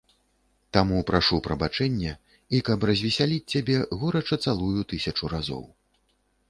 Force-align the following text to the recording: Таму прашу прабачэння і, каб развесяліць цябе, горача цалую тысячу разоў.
Таму 0.77 1.01
прашу 1.09 1.35
прабачэння 1.47 2.13
і, 2.55 2.63
каб 2.71 2.87
развесяліць 2.91 3.49
цябе, 3.57 3.77
горача 4.01 4.35
цалую 4.49 4.81
тысячу 4.95 5.33
разоў. 5.37 5.63